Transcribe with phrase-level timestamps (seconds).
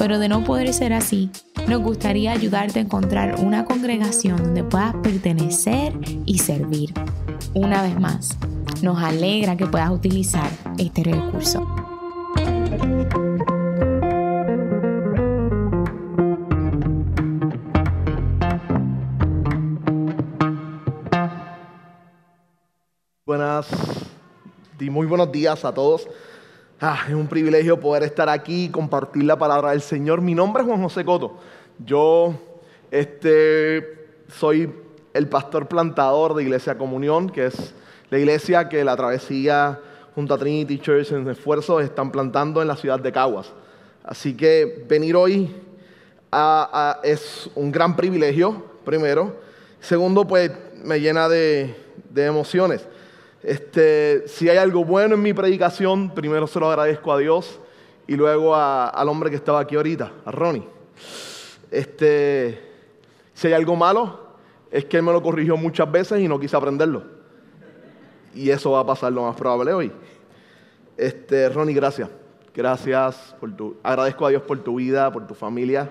[0.00, 1.28] pero de no poder ser así,
[1.68, 5.92] nos gustaría ayudarte a encontrar una congregación donde puedas pertenecer
[6.24, 6.94] y servir.
[7.52, 8.34] Una vez más,
[8.80, 11.66] nos alegra que puedas utilizar este recurso.
[23.26, 23.68] Buenas
[24.80, 26.08] y muy buenos días a todos.
[26.82, 30.22] Ah, es un privilegio poder estar aquí y compartir la palabra del Señor.
[30.22, 31.36] Mi nombre es Juan José Coto.
[31.84, 32.32] Yo
[32.90, 34.72] este, soy
[35.12, 37.74] el pastor plantador de Iglesia Comunión, que es
[38.08, 39.78] la iglesia que la travesía
[40.14, 43.52] junto a Trinity Church en esfuerzos están plantando en la ciudad de Caguas.
[44.02, 45.54] Así que venir hoy
[47.02, 49.36] es un gran privilegio, primero.
[49.80, 50.50] Segundo, pues
[50.82, 51.76] me llena de,
[52.08, 52.86] de emociones.
[53.42, 57.58] Este, si hay algo bueno en mi predicación, primero se lo agradezco a Dios
[58.06, 60.66] y luego al hombre que estaba aquí ahorita, a Ronnie.
[61.70, 62.60] Este,
[63.32, 64.30] si hay algo malo,
[64.70, 67.04] es que él me lo corrigió muchas veces y no quise aprenderlo.
[68.34, 69.92] Y eso va a pasar lo más probable hoy.
[70.96, 72.08] Este, Ronnie, gracias.
[72.54, 73.76] Gracias por tu.
[73.82, 75.90] Agradezco a Dios por tu vida, por tu familia.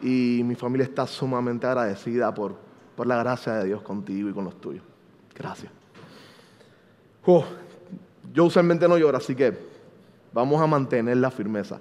[0.00, 2.54] Y mi familia está sumamente agradecida por,
[2.94, 4.84] por la gracia de Dios contigo y con los tuyos.
[5.34, 5.77] Gracias.
[7.30, 7.44] Oh,
[8.32, 9.52] yo usualmente no lloro, así que
[10.32, 11.78] vamos a mantener la firmeza.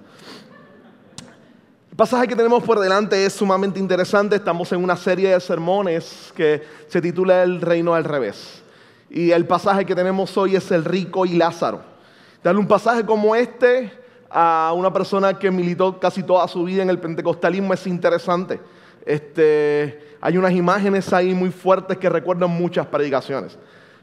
[1.90, 4.36] El pasaje que tenemos por delante es sumamente interesante.
[4.36, 8.62] Estamos en una serie de sermones que se titula El reino al revés.
[9.10, 11.80] Y el pasaje que tenemos hoy es el rico y Lázaro.
[12.44, 13.90] Darle un pasaje como este
[14.30, 18.60] a una persona que militó casi toda su vida en el pentecostalismo es interesante.
[19.06, 23.58] Este, hay unas imágenes ahí muy fuertes que recuerdan muchas predicaciones.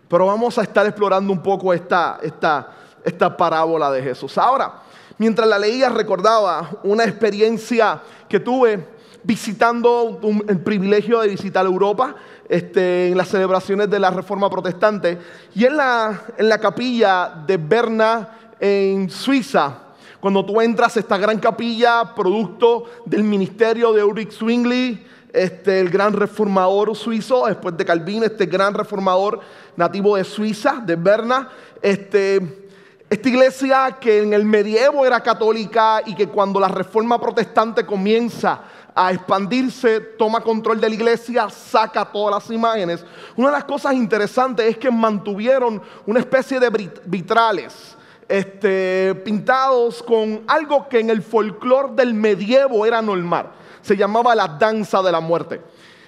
[0.09, 2.73] Pero vamos a estar explorando un poco esta, esta,
[3.05, 4.37] esta parábola de Jesús.
[4.39, 4.83] Ahora,
[5.19, 12.15] mientras la leía recordaba una experiencia que tuve visitando el privilegio de visitar Europa
[12.49, 15.19] este, en las celebraciones de la Reforma Protestante
[15.55, 18.29] y en la, en la capilla de Berna
[18.61, 19.79] en Suiza.
[20.21, 25.91] Cuando tú entras a esta gran capilla, producto del ministerio de Ulrich Zwingli, este, el
[25.91, 29.41] gran reformador suizo, después de Calvin, este gran reformador
[29.77, 31.49] nativo de Suiza, de Berna.
[31.83, 32.69] Este,
[33.11, 38.63] esta iglesia que en el medievo era católica y que cuando la reforma protestante comienza
[38.95, 43.05] a expandirse, toma control de la iglesia, saca todas las imágenes.
[43.37, 46.71] Una de las cosas interesantes es que mantuvieron una especie de
[47.05, 47.97] vitrales
[48.29, 53.51] este, pintados con algo que en el folclore del medievo era normal.
[53.85, 55.61] Se llamaba la danza de la muerte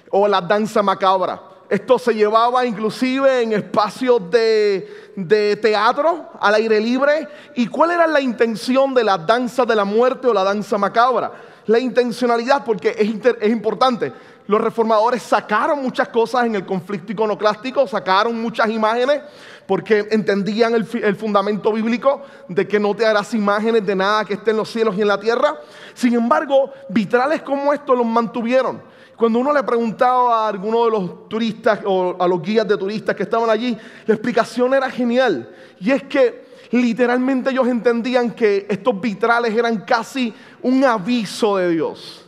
[0.09, 1.39] o la danza macabra.
[1.69, 7.27] Esto se llevaba inclusive en espacios de, teatro al aire libre.
[7.55, 11.31] ¿Y cuál era la intención de la danza de la muerte o la danza macabra?
[11.67, 14.11] La intencionalidad, porque es, importante.
[14.47, 19.21] Los reformadores sacaron muchas cosas en el conflicto iconoclástico, sacaron muchas imágenes
[19.65, 20.85] porque entendían el,
[21.15, 24.95] fundamento bíblico de que no te harás imágenes de nada que esté en los cielos
[24.97, 25.57] y en la tierra.
[25.93, 28.81] Sin embargo, vitrales como estos los mantuvieron.
[29.17, 33.15] Cuando uno le preguntaba a alguno de los turistas o a los guías de turistas
[33.15, 35.53] que estaban allí, la explicación era genial.
[35.81, 42.25] Y es que literalmente ellos entendían que estos vitrales eran casi un aviso de Dios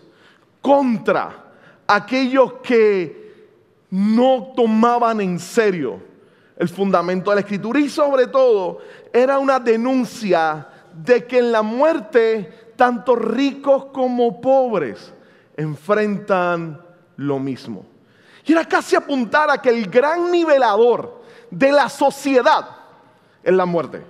[0.62, 1.49] contra
[1.90, 3.34] aquellos que
[3.90, 6.00] no tomaban en serio
[6.56, 8.78] el fundamento de la escritura y sobre todo
[9.12, 15.12] era una denuncia de que en la muerte tanto ricos como pobres
[15.58, 16.80] enfrentan
[17.16, 17.86] lo mismo.
[18.46, 22.68] Y era casi apuntar a que el gran nivelador de la sociedad
[23.42, 24.04] es la muerte.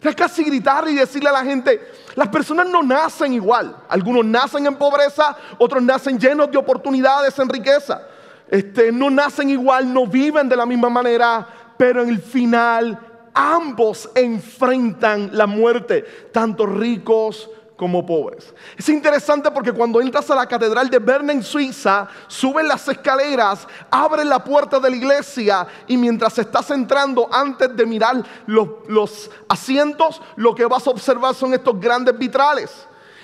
[0.00, 1.80] Era casi gritar y decirle a la gente,
[2.14, 3.76] las personas no nacen igual.
[3.88, 8.00] Algunos nacen en pobreza, otros nacen llenos de oportunidades en riqueza.
[8.48, 12.98] Este, no nacen igual, no viven de la misma manera, pero en el final
[13.34, 17.48] ambos enfrentan la muerte, tanto ricos
[17.80, 18.52] como pobres.
[18.76, 23.66] Es interesante porque cuando entras a la catedral de Berna en Suiza, suben las escaleras,
[23.90, 29.30] abren la puerta de la iglesia y mientras estás entrando, antes de mirar los, los
[29.48, 32.70] asientos, lo que vas a observar son estos grandes vitrales.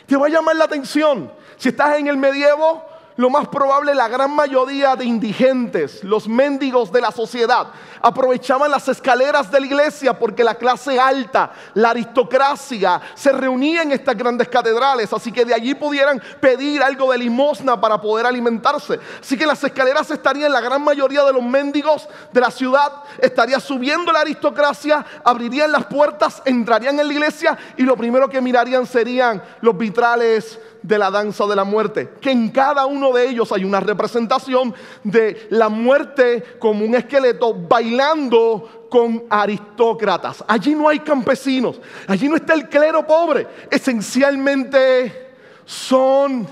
[0.06, 1.30] Te va a llamar la atención.
[1.58, 2.82] Si estás en el medievo,
[3.16, 7.68] lo más probable la gran mayoría de indigentes, los mendigos de la sociedad,
[8.02, 13.92] aprovechaban las escaleras de la iglesia porque la clase alta, la aristocracia, se reunía en
[13.92, 19.00] estas grandes catedrales, así que de allí pudieran pedir algo de limosna para poder alimentarse.
[19.20, 23.60] Así que las escaleras estarían la gran mayoría de los mendigos de la ciudad, estaría
[23.60, 28.86] subiendo la aristocracia, abrirían las puertas, entrarían en la iglesia y lo primero que mirarían
[28.86, 33.50] serían los vitrales de la danza de la muerte, que en cada uno de ellos
[33.50, 34.72] hay una representación
[35.02, 40.44] de la muerte como un esqueleto bailando con aristócratas.
[40.46, 45.34] Allí no hay campesinos, allí no está el clero pobre, esencialmente
[45.64, 46.46] son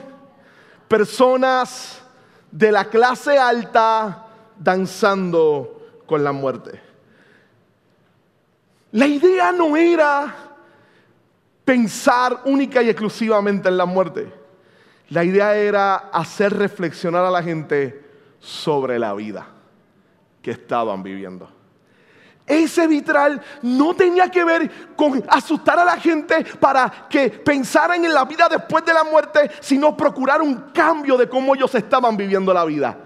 [0.88, 2.02] personas
[2.50, 4.26] de la clase alta
[4.58, 6.80] danzando con la muerte.
[8.90, 10.43] La idea no era
[11.64, 14.32] pensar única y exclusivamente en la muerte.
[15.08, 18.04] La idea era hacer reflexionar a la gente
[18.40, 19.46] sobre la vida
[20.42, 21.48] que estaban viviendo.
[22.46, 28.12] Ese vitral no tenía que ver con asustar a la gente para que pensaran en
[28.12, 32.52] la vida después de la muerte, sino procurar un cambio de cómo ellos estaban viviendo
[32.52, 32.98] la vida.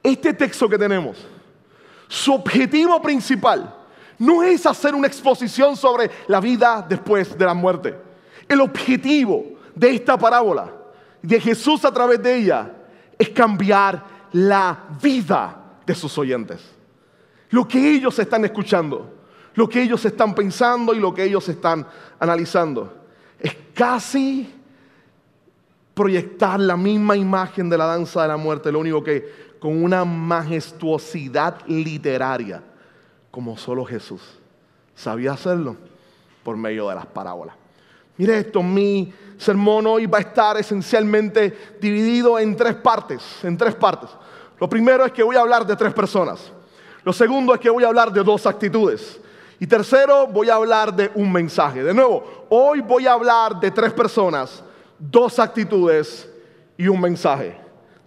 [0.00, 1.26] Este texto que tenemos,
[2.06, 3.74] su objetivo principal
[4.18, 7.96] no es hacer una exposición sobre la vida después de la muerte.
[8.48, 10.72] El objetivo de esta parábola,
[11.22, 12.72] de Jesús a través de ella,
[13.16, 15.56] es cambiar la vida
[15.86, 16.60] de sus oyentes.
[17.50, 19.14] Lo que ellos están escuchando,
[19.54, 21.86] lo que ellos están pensando y lo que ellos están
[22.18, 23.06] analizando.
[23.38, 24.52] Es casi
[25.94, 30.04] proyectar la misma imagen de la danza de la muerte, lo único que con una
[30.04, 32.62] majestuosidad literaria
[33.30, 34.22] como solo Jesús
[34.98, 35.76] sabía hacerlo
[36.42, 37.54] por medio de las parábolas.
[38.16, 43.76] Mire esto, mi sermón hoy va a estar esencialmente dividido en tres partes, en tres
[43.76, 44.10] partes.
[44.58, 46.52] Lo primero es que voy a hablar de tres personas.
[47.04, 49.20] Lo segundo es que voy a hablar de dos actitudes.
[49.60, 51.82] Y tercero, voy a hablar de un mensaje.
[51.84, 54.64] De nuevo, hoy voy a hablar de tres personas,
[54.98, 56.28] dos actitudes
[56.76, 57.56] y un mensaje.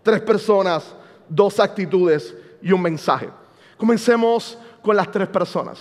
[0.04, 0.94] Tres personas,
[1.30, 3.30] dos actitudes y un mensaje.
[3.78, 5.80] Comencemos con las tres personas.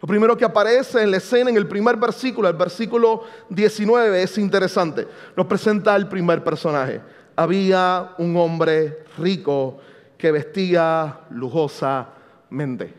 [0.00, 4.36] Lo primero que aparece en la escena, en el primer versículo, el versículo 19, es
[4.36, 5.08] interesante.
[5.34, 7.00] Nos presenta el primer personaje.
[7.34, 9.78] Había un hombre rico
[10.18, 12.92] que vestía lujosamente.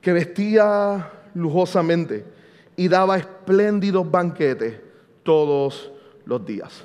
[0.00, 2.24] Que vestía lujosamente
[2.76, 4.78] y daba espléndidos banquetes
[5.24, 5.90] todos
[6.24, 6.84] los días.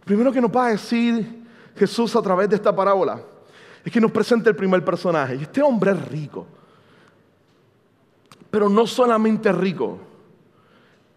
[0.00, 1.44] Lo primero que nos va a decir
[1.76, 3.22] Jesús a través de esta parábola
[3.84, 5.36] es que nos presenta el primer personaje.
[5.36, 6.46] Y este hombre es rico.
[8.50, 9.98] Pero no solamente rico,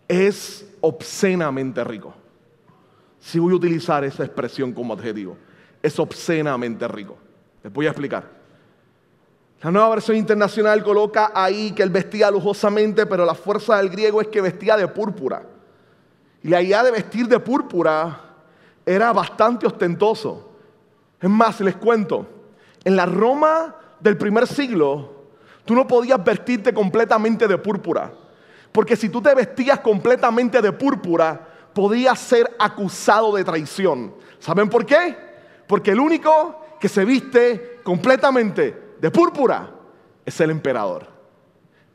[0.08, 2.14] es obscenamente rico.
[3.20, 5.38] Si voy a utilizar esa expresión como adjetivo,
[5.82, 7.18] es obscenamente rico.
[7.64, 8.36] Les voy a explicar.
[9.62, 14.22] La nueva versión internacional coloca ahí que él vestía lujosamente, pero la fuerza del griego
[14.22, 15.44] es que vestía de púrpura.
[16.44, 18.22] Y la idea de vestir de púrpura
[18.86, 20.52] era bastante ostentoso.
[21.20, 22.28] Es más, les cuento,
[22.86, 25.26] en la Roma del primer siglo,
[25.66, 28.14] tú no podías vestirte completamente de púrpura.
[28.71, 34.14] Porque si tú te vestías completamente de púrpura, podías ser acusado de traición.
[34.40, 35.18] ¿Saben por qué?
[35.68, 39.71] Porque el único que se viste completamente de púrpura
[40.24, 41.07] es el emperador.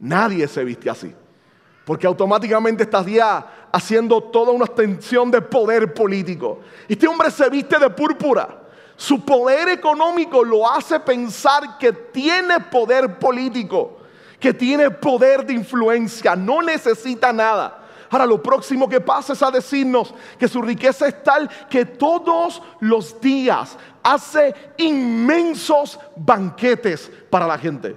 [0.00, 1.14] Nadie se viste así.
[1.84, 6.60] Porque automáticamente estás ya haciendo toda una extensión de poder político.
[6.88, 8.59] Este hombre se viste de púrpura.
[9.00, 13.96] Su poder económico lo hace pensar que tiene poder político,
[14.38, 17.82] que tiene poder de influencia, no necesita nada.
[18.10, 22.60] Ahora lo próximo que pasa es a decirnos que su riqueza es tal que todos
[22.80, 27.96] los días hace inmensos banquetes para la gente.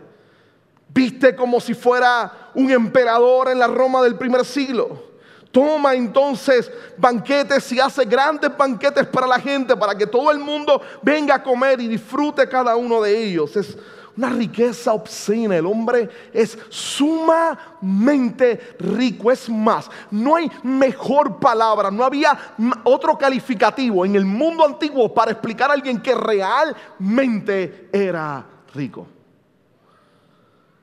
[0.88, 5.13] Viste como si fuera un emperador en la Roma del primer siglo.
[5.54, 10.82] Toma entonces banquetes y hace grandes banquetes para la gente, para que todo el mundo
[11.04, 13.56] venga a comer y disfrute cada uno de ellos.
[13.56, 13.78] Es
[14.18, 15.56] una riqueza obscena.
[15.56, 19.32] El hombre es sumamente rico.
[19.32, 22.36] Es más, no hay mejor palabra, no había
[22.84, 28.44] otro calificativo en el mundo antiguo para explicar a alguien que realmente era
[28.74, 29.06] rico.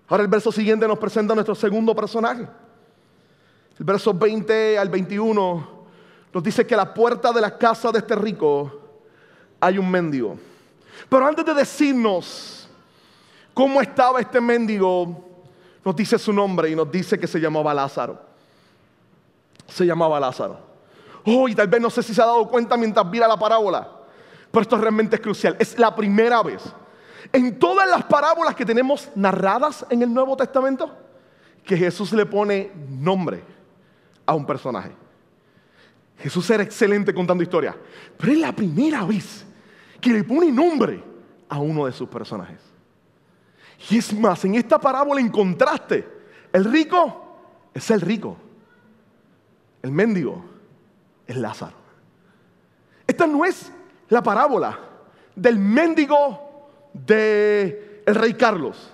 [0.07, 2.47] Ahora el verso siguiente nos presenta nuestro segundo personaje.
[3.81, 5.69] El verso 20 al 21
[6.35, 8.71] nos dice que a la puerta de la casa de este rico
[9.59, 10.37] hay un mendigo.
[11.09, 12.69] Pero antes de decirnos
[13.55, 15.25] cómo estaba este mendigo,
[15.83, 18.21] nos dice su nombre y nos dice que se llamaba Lázaro.
[19.67, 20.59] Se llamaba Lázaro.
[21.25, 23.91] Oh, y tal vez no sé si se ha dado cuenta mientras mira la parábola.
[24.51, 25.57] Pero esto realmente es crucial.
[25.59, 26.63] Es la primera vez
[27.33, 30.95] en todas las parábolas que tenemos narradas en el Nuevo Testamento
[31.65, 33.59] que Jesús le pone nombre
[34.31, 34.93] a un personaje.
[36.19, 37.75] Jesús era excelente contando historias,
[38.17, 39.45] pero es la primera vez
[40.01, 41.03] que le pone nombre
[41.49, 42.61] a uno de sus personajes.
[43.91, 46.07] Y es más, en esta parábola en contraste,
[46.53, 48.37] el rico es el rico,
[49.83, 50.45] el mendigo
[51.27, 51.77] es Lázaro.
[53.09, 53.73] Esta no es
[54.11, 54.79] la parábola
[55.35, 58.93] del mendigo del el rey Carlos.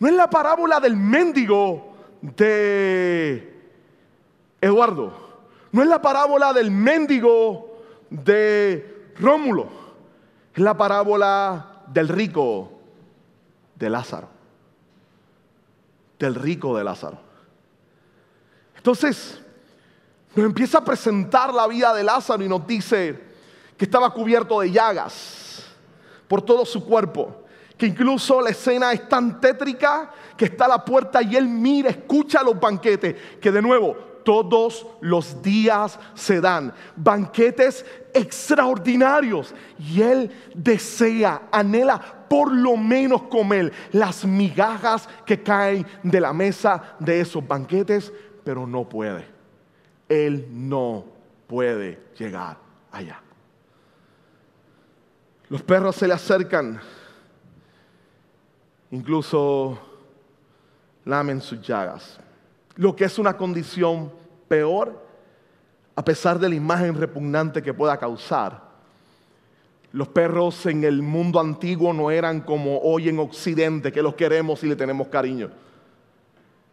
[0.00, 3.51] No es la parábola del mendigo de
[4.62, 5.12] Eduardo.
[5.72, 9.68] No es la parábola del mendigo de Rómulo.
[10.54, 12.72] Es la parábola del rico
[13.74, 14.28] de Lázaro.
[16.18, 17.18] Del rico de Lázaro.
[18.76, 19.42] Entonces,
[20.34, 23.20] nos empieza a presentar la vida de Lázaro y nos dice
[23.76, 25.64] que estaba cubierto de llagas
[26.28, 27.42] por todo su cuerpo.
[27.76, 31.90] Que incluso la escena es tan tétrica que está a la puerta y él mira,
[31.90, 33.16] escucha los banquetes.
[33.40, 36.72] Que de nuevo, todos los días se dan.
[36.96, 39.54] Banquetes extraordinarios.
[39.78, 46.96] Y él desea, anhela por lo menos comer las migajas que caen de la mesa
[46.98, 48.12] de esos banquetes,
[48.44, 49.26] pero no puede.
[50.08, 51.04] Él no
[51.46, 52.56] puede llegar
[52.90, 53.20] allá.
[55.48, 56.80] Los perros se le acercan,
[58.90, 59.78] incluso
[61.04, 62.18] lamen sus llagas
[62.76, 64.12] lo que es una condición
[64.48, 65.02] peor,
[65.94, 68.72] a pesar de la imagen repugnante que pueda causar.
[69.92, 74.62] Los perros en el mundo antiguo no eran como hoy en Occidente, que los queremos
[74.64, 75.50] y le tenemos cariño.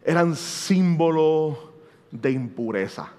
[0.06, 1.74] Eran símbolo
[2.12, 3.10] de impureza.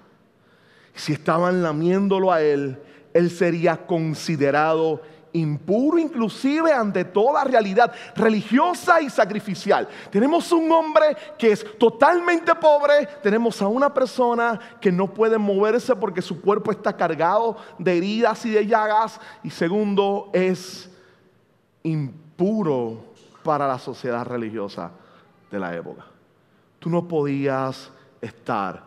[0.95, 2.79] Si estaban lamiéndolo a él,
[3.13, 5.01] él sería considerado
[5.33, 9.87] impuro inclusive ante toda realidad religiosa y sacrificial.
[10.09, 15.95] Tenemos un hombre que es totalmente pobre, tenemos a una persona que no puede moverse
[15.95, 20.89] porque su cuerpo está cargado de heridas y de llagas y segundo es
[21.83, 23.05] impuro
[23.43, 24.91] para la sociedad religiosa
[25.49, 26.05] de la época.
[26.79, 28.83] Tú no podías estar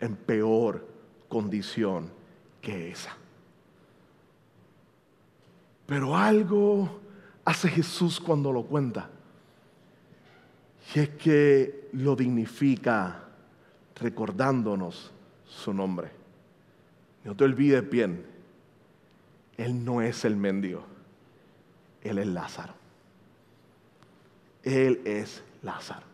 [0.00, 0.86] en peor
[1.28, 2.10] condición
[2.60, 3.16] que esa.
[5.86, 7.00] Pero algo
[7.44, 9.10] hace Jesús cuando lo cuenta.
[10.94, 13.24] Y es que lo dignifica
[13.96, 15.12] recordándonos
[15.46, 16.10] su nombre.
[17.24, 18.24] No te olvides bien,
[19.56, 20.84] Él no es el mendigo,
[22.02, 22.74] Él es Lázaro.
[24.62, 26.06] Él es Lázaro.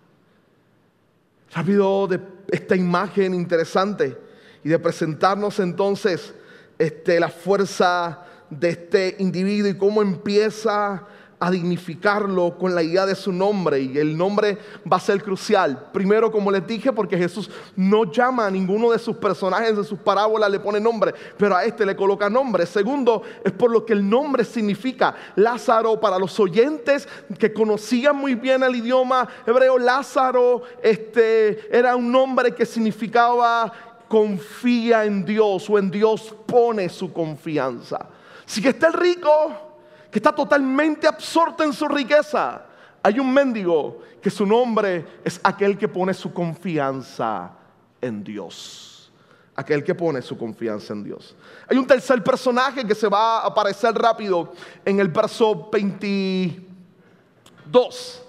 [1.53, 4.17] Rápido de esta imagen interesante
[4.63, 6.35] y de presentarnos entonces
[6.79, 11.07] este, la fuerza de este individuo y cómo empieza
[11.43, 13.81] a dignificarlo con la idea de su nombre.
[13.81, 14.59] Y el nombre
[14.91, 15.89] va a ser crucial.
[15.91, 19.99] Primero, como les dije, porque Jesús no llama a ninguno de sus personajes de sus
[19.99, 22.67] parábolas, le pone nombre, pero a este le coloca nombre.
[22.67, 25.15] Segundo, es por lo que el nombre significa.
[25.35, 32.13] Lázaro, para los oyentes que conocían muy bien el idioma hebreo, Lázaro este, era un
[32.13, 33.73] nombre que significaba
[34.09, 38.09] confía en Dios o en Dios pone su confianza.
[38.51, 39.79] Si que está el rico,
[40.11, 42.67] que está totalmente absorto en su riqueza.
[43.01, 47.53] Hay un mendigo que su nombre es aquel que pone su confianza
[48.01, 49.13] en Dios.
[49.55, 51.37] Aquel que pone su confianza en Dios.
[51.69, 54.53] Hay un tercer personaje que se va a aparecer rápido
[54.85, 58.23] en el verso 22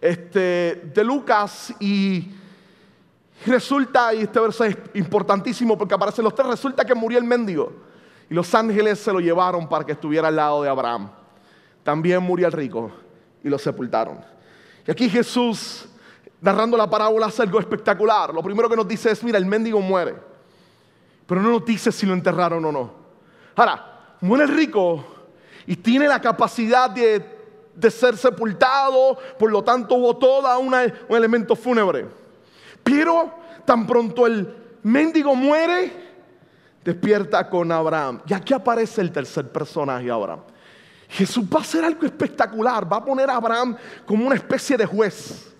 [0.00, 2.32] este, de Lucas y
[3.46, 7.86] resulta, y este verso es importantísimo porque aparecen los tres, resulta que murió el mendigo.
[8.30, 11.10] Y los ángeles se lo llevaron para que estuviera al lado de Abraham.
[11.82, 12.90] También murió el rico
[13.42, 14.18] y lo sepultaron.
[14.86, 15.88] Y aquí Jesús,
[16.40, 18.34] narrando la parábola, hace algo espectacular.
[18.34, 20.14] Lo primero que nos dice es, mira, el mendigo muere.
[21.26, 22.92] Pero no nos dice si lo enterraron o no.
[23.54, 25.04] Ahora, muere el rico
[25.66, 30.74] y tiene la capacidad de, ser sepultado, por lo tanto hubo todo un
[31.14, 32.06] elemento fúnebre.
[32.82, 33.30] Pero
[33.66, 36.07] tan pronto el mendigo muere,
[36.88, 38.22] despierta con Abraham.
[38.26, 40.40] Y aquí aparece el tercer personaje, Abraham.
[41.10, 43.76] Jesús va a hacer algo espectacular, va a poner a Abraham
[44.06, 45.52] como una especie de juez.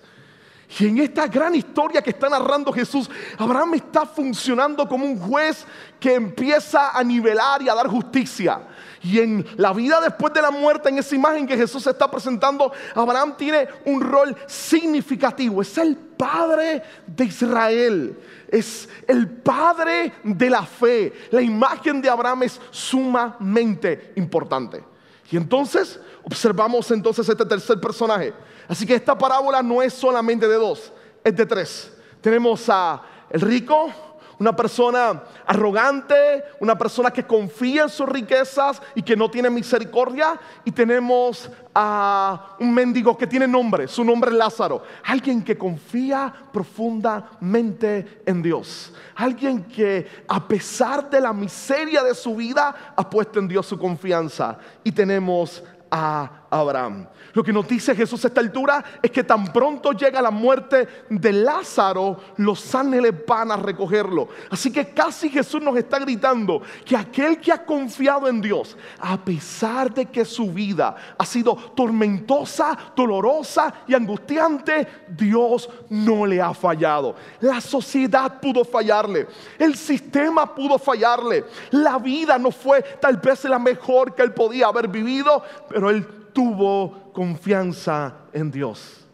[0.79, 5.67] Y en esta gran historia que está narrando Jesús, Abraham está funcionando como un juez
[6.01, 8.61] que empieza a nivelar y a dar justicia.
[9.03, 12.73] Y en la vida después de la muerte, en esa imagen que Jesús está presentando,
[12.95, 15.63] Abraham tiene un rol significativo.
[15.63, 18.19] Es el padre de Israel.
[18.49, 21.13] Es el padre de la fe.
[21.31, 24.83] La imagen de Abraham es sumamente importante.
[25.31, 28.33] Y entonces observamos entonces este tercer personaje.
[28.67, 31.93] Así que esta parábola no es solamente de dos, es de tres.
[32.21, 33.93] Tenemos a el rico,
[34.39, 40.39] una persona arrogante, una persona que confía en sus riquezas y que no tiene misericordia.
[40.65, 44.83] Y tenemos a un mendigo que tiene nombre, su nombre es Lázaro.
[45.05, 48.93] Alguien que confía profundamente en Dios.
[49.15, 53.79] Alguien que a pesar de la miseria de su vida ha puesto en Dios su
[53.79, 54.59] confianza.
[54.85, 57.07] Y tenemos a Abraham.
[57.35, 60.89] Lo que nos dice Jesús a esta altura es que tan pronto llega la muerte
[61.09, 64.29] de Lázaro, los ángeles van a recogerlo.
[64.51, 69.17] Así que casi Jesús nos está gritando que aquel que ha confiado en Dios, a
[69.19, 76.55] pesar de que su vida ha sido tormentosa, dolorosa y angustiante, Dios no le ha
[76.55, 77.15] fallado.
[77.41, 79.29] La sociedad pudo fallarle,
[79.59, 84.67] el sistema pudo fallarle, la vida no fue tal vez la mejor que él podía
[84.67, 89.05] haber vivido, pero él tuvo confianza en Dios.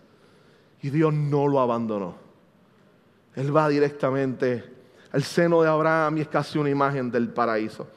[0.82, 2.16] Y Dios no lo abandonó.
[3.34, 4.62] Él va directamente
[5.10, 7.88] al seno de Abraham y es casi una imagen del paraíso.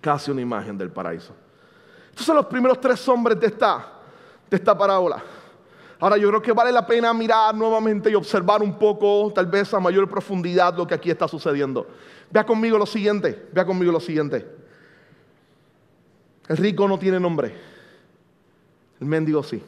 [0.00, 1.34] Casi una imagen del paraíso.
[2.10, 3.84] Estos son los primeros tres hombres de esta,
[4.48, 5.20] de esta parábola.
[5.98, 9.74] Ahora yo creo que vale la pena mirar nuevamente y observar un poco, tal vez
[9.74, 11.88] a mayor profundidad, lo que aquí está sucediendo.
[12.30, 14.46] Vea conmigo lo siguiente, vea conmigo lo siguiente.
[16.46, 17.79] El rico no tiene nombre.
[19.00, 19.62] El mendigo sí.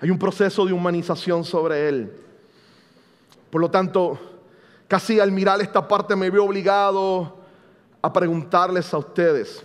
[0.00, 2.12] Hay un proceso de humanización sobre él.
[3.50, 4.18] Por lo tanto,
[4.88, 7.36] casi al mirar esta parte me veo obligado
[8.02, 9.64] a preguntarles a ustedes.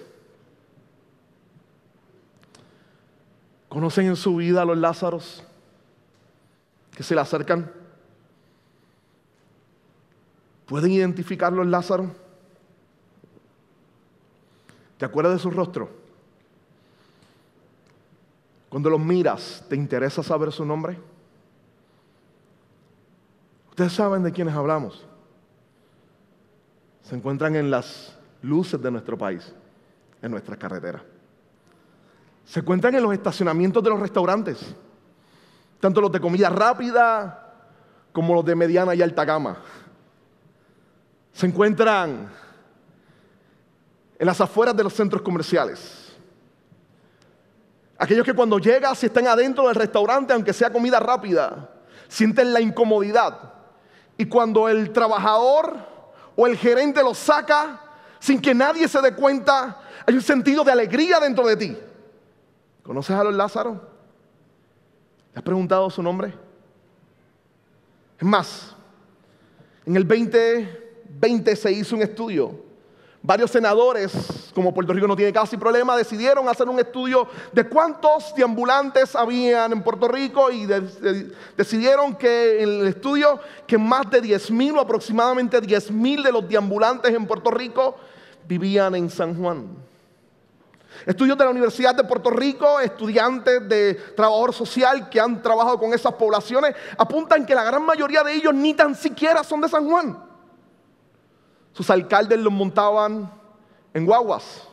[3.68, 5.44] ¿Conocen en su vida a los Lázaros
[6.96, 7.72] que se le acercan?
[10.68, 12.10] ¿Pueden identificar los Lázaros?
[14.98, 16.07] ¿Te acuerdas de su rostro?
[18.70, 20.98] Cuando los miras, ¿te interesa saber su nombre?
[23.70, 25.06] Ustedes saben de quiénes hablamos.
[27.02, 29.54] Se encuentran en las luces de nuestro país,
[30.22, 31.02] en nuestras carreteras.
[32.44, 34.76] Se encuentran en los estacionamientos de los restaurantes,
[35.80, 37.54] tanto los de comida rápida
[38.12, 39.58] como los de mediana y alta gama.
[41.32, 42.30] Se encuentran
[44.20, 46.07] en las afueras de los centros comerciales
[47.98, 51.70] Aquellos que cuando llegas y están adentro del restaurante, aunque sea comida rápida,
[52.08, 53.54] sienten la incomodidad.
[54.18, 55.78] Y cuando el trabajador
[56.36, 57.82] o el gerente los saca
[58.20, 61.78] sin que nadie se dé cuenta, hay un sentido de alegría dentro de ti.
[62.84, 63.82] ¿Conoces a los Lázaro?
[65.34, 66.34] ¿Le has preguntado su nombre?
[68.18, 68.76] Es más,
[69.86, 72.67] en el 2020 se hizo un estudio
[73.28, 74.14] Varios senadores,
[74.56, 79.74] como Puerto Rico no tiene casi problema, decidieron hacer un estudio de cuántos deambulantes habían
[79.74, 80.66] en Puerto Rico y
[81.58, 83.38] decidieron que en el estudio
[83.68, 87.98] que más de 10 mil o aproximadamente 10 mil de los deambulantes en Puerto Rico
[88.48, 89.76] vivían en San Juan.
[91.06, 95.94] Estudios de la Universidad de Puerto Rico, estudiantes de trabajador social que han trabajado con
[95.94, 99.86] esas poblaciones, apuntan que la gran mayoría de ellos ni tan siquiera son de San
[99.86, 100.27] Juan.
[101.78, 103.32] Sus alcaldes los montaban
[103.94, 104.68] en guaguas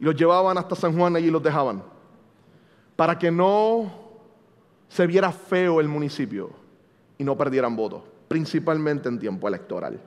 [0.00, 1.82] y los llevaban hasta San Juan y los dejaban.
[2.96, 3.92] Para que no
[4.88, 6.48] se viera feo el municipio
[7.18, 10.00] y no perdieran votos, principalmente en tiempo electoral.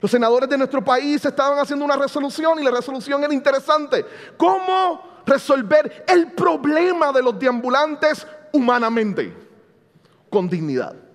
[0.00, 4.02] Los senadores de nuestro país estaban haciendo una resolución y la resolución era interesante.
[4.38, 9.30] ¿Cómo resolver el problema de los deambulantes humanamente?
[10.30, 11.05] Con dignidad.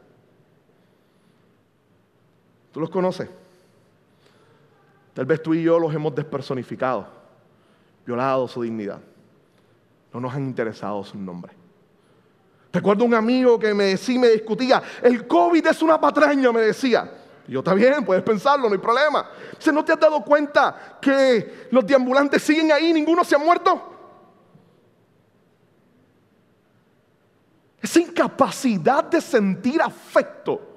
[2.71, 3.29] ¿Tú los conoces?
[5.13, 7.05] Tal vez tú y yo los hemos despersonificado,
[8.05, 8.99] violado su dignidad.
[10.13, 11.53] No nos han interesado su nombre.
[12.71, 17.11] Recuerdo un amigo que me decía, me discutía, el COVID es una patraña, me decía.
[17.47, 19.29] yo, está bien, puedes pensarlo, no hay problema.
[19.57, 23.39] Dice, ¿no te has dado cuenta que los deambulantes siguen ahí y ninguno se ha
[23.39, 23.89] muerto?
[27.81, 30.70] Esa incapacidad de sentir afecto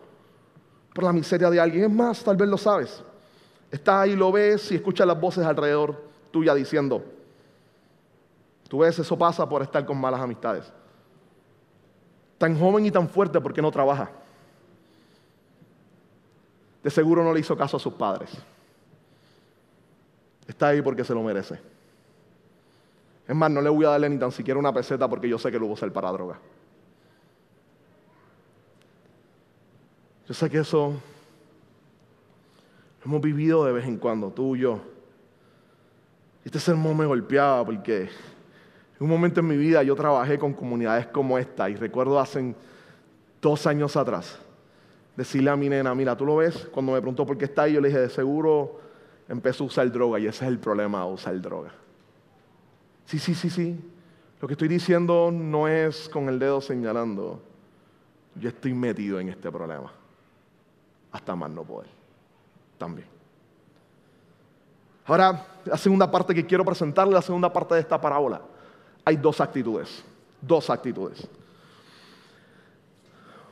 [0.95, 1.85] por la miseria de alguien.
[1.85, 3.03] Es más, tal vez lo sabes.
[3.71, 7.05] Estás ahí, lo ves y escuchas las voces alrededor tuya diciendo,
[8.69, 10.73] tú ves, eso pasa por estar con malas amistades.
[12.39, 14.11] Tan joven y tan fuerte porque no trabaja.
[16.83, 18.31] De seguro no le hizo caso a sus padres.
[20.47, 21.59] Está ahí porque se lo merece.
[23.27, 25.51] Es más, no le voy a darle ni tan siquiera una peseta porque yo sé
[25.51, 26.39] que lo va a usar para droga.
[30.27, 30.95] Yo sé que eso
[33.05, 34.81] hemos vivido de vez en cuando, tú y yo.
[36.45, 38.09] Este sermón me golpeaba porque en
[39.01, 42.55] un momento en mi vida yo trabajé con comunidades como esta y recuerdo hace
[43.41, 44.39] dos años atrás
[45.17, 47.75] decirle a mi nena, mira, tú lo ves, cuando me preguntó por qué está ahí,
[47.75, 48.81] yo le dije, de seguro
[49.29, 51.73] empezó a usar droga y ese es el problema usar droga.
[53.05, 53.79] Sí, sí, sí, sí.
[54.41, 57.43] Lo que estoy diciendo no es con el dedo señalando.
[58.35, 59.93] Yo estoy metido en este problema.
[61.15, 61.89] Hasta más no poder.
[62.77, 63.07] También.
[65.07, 68.43] Ahora, la segunda parte que quiero presentarle, la segunda parte de esta parábola.
[69.05, 70.03] Hay dos actitudes.
[70.41, 71.29] Dos actitudes.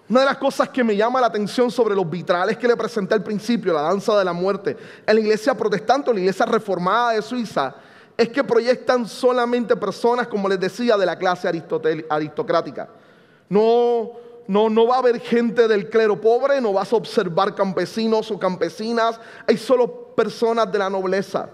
[0.08, 3.14] Una de las cosas que me llama la atención sobre los vitrales que le presenté
[3.14, 7.12] al principio, la danza de la muerte, en la iglesia protestante o la iglesia reformada
[7.12, 7.76] de Suiza,
[8.16, 11.48] es que proyectan solamente personas, como les decía, de la clase
[12.10, 12.88] aristocrática.
[13.48, 14.10] No,
[14.46, 18.38] no, no va a haber gente del clero pobre, no vas a observar campesinos o
[18.38, 21.48] campesinas, hay solo personas de la nobleza.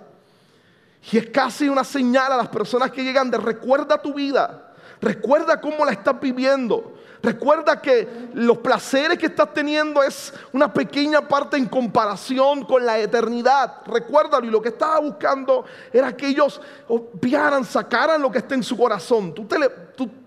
[1.13, 5.61] Y es casi una señal a las personas que llegan de recuerda tu vida, recuerda
[5.61, 11.57] cómo la estás viviendo, Recuerda que los placeres que estás teniendo es una pequeña parte
[11.57, 13.83] en comparación con la eternidad.
[13.87, 18.63] Recuérdalo y lo que estaba buscando era que ellos obviaran, sacaran lo que está en
[18.63, 19.35] su corazón.
[19.35, 19.47] Tú,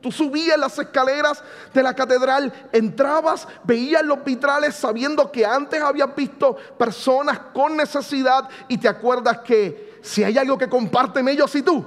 [0.01, 1.41] tú subías las escaleras
[1.73, 8.49] de la catedral, entrabas, veías los vitrales sabiendo que antes habías visto personas con necesidad
[8.67, 11.85] y te acuerdas que si hay algo que comparten ellos y tú,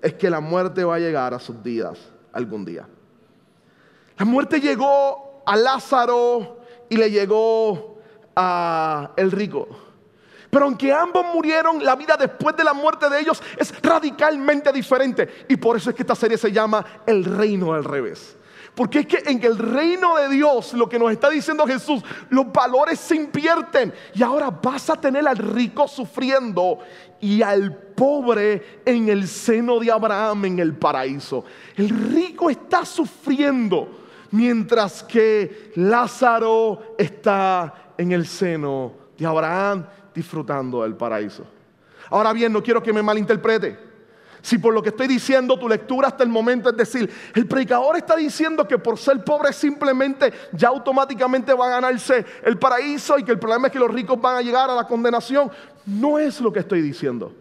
[0.00, 1.98] es que la muerte va a llegar a sus días
[2.32, 2.86] algún día.
[4.18, 7.98] La muerte llegó a Lázaro y le llegó
[8.34, 9.68] a el rico.
[10.50, 15.44] Pero aunque ambos murieron, la vida después de la muerte de ellos es radicalmente diferente.
[15.48, 18.36] Y por eso es que esta serie se llama El reino al revés.
[18.74, 22.52] Porque es que en el reino de Dios, lo que nos está diciendo Jesús, los
[22.52, 23.92] valores se invierten.
[24.14, 26.78] Y ahora vas a tener al rico sufriendo
[27.20, 31.44] y al pobre en el seno de Abraham en el paraíso.
[31.76, 40.94] El rico está sufriendo mientras que Lázaro está en el seno de Abraham disfrutando del
[40.94, 41.44] paraíso.
[42.10, 43.86] Ahora bien, no quiero que me malinterprete.
[44.46, 47.96] Si por lo que estoy diciendo tu lectura hasta el momento es decir, el predicador
[47.96, 53.24] está diciendo que por ser pobre simplemente ya automáticamente va a ganarse el paraíso y
[53.24, 55.50] que el problema es que los ricos van a llegar a la condenación.
[55.84, 57.32] No es lo que estoy diciendo.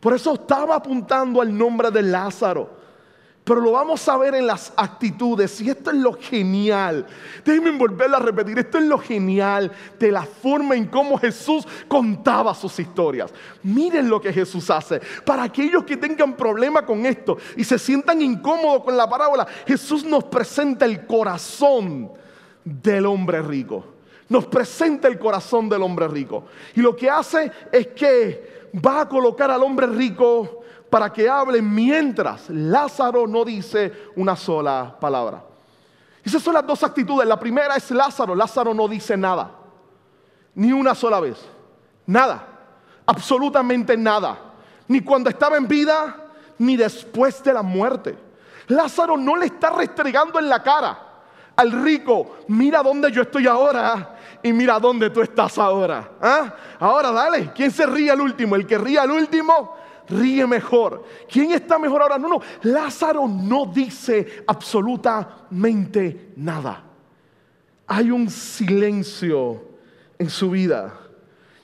[0.00, 2.75] Por eso estaba apuntando al nombre de Lázaro.
[3.46, 5.60] Pero lo vamos a ver en las actitudes.
[5.60, 7.06] Y esto es lo genial.
[7.44, 8.58] Déjenme volverlo a repetir.
[8.58, 13.32] Esto es lo genial de la forma en cómo Jesús contaba sus historias.
[13.62, 15.00] Miren lo que Jesús hace.
[15.24, 20.04] Para aquellos que tengan problema con esto y se sientan incómodos con la parábola, Jesús
[20.04, 22.10] nos presenta el corazón
[22.64, 23.84] del hombre rico.
[24.28, 26.46] Nos presenta el corazón del hombre rico.
[26.74, 31.60] Y lo que hace es que va a colocar al hombre rico para que hable
[31.60, 35.42] mientras Lázaro no dice una sola palabra.
[36.22, 37.26] Esas son las dos actitudes.
[37.26, 38.34] La primera es Lázaro.
[38.34, 39.50] Lázaro no dice nada.
[40.54, 41.38] Ni una sola vez.
[42.06, 42.46] Nada.
[43.06, 44.38] Absolutamente nada.
[44.88, 46.16] Ni cuando estaba en vida,
[46.58, 48.18] ni después de la muerte.
[48.68, 51.06] Lázaro no le está restregando en la cara
[51.56, 56.10] al rico, mira dónde yo estoy ahora y mira dónde tú estás ahora.
[56.20, 56.54] ¿Ah?
[56.78, 58.56] Ahora dale, ¿quién se ríe al último?
[58.56, 59.74] El que ríe al último
[60.08, 61.04] ríe mejor.
[61.30, 62.18] ¿Quién está mejor ahora?
[62.18, 66.82] No, no, Lázaro no dice absolutamente nada.
[67.86, 69.62] Hay un silencio
[70.18, 70.92] en su vida